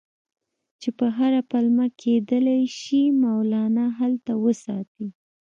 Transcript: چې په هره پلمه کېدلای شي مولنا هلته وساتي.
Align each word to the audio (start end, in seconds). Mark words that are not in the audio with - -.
چې 0.81 0.89
په 0.97 1.05
هره 1.17 1.41
پلمه 1.49 1.87
کېدلای 2.01 2.63
شي 2.79 3.01
مولنا 3.21 3.85
هلته 3.99 4.31
وساتي. 4.43 5.07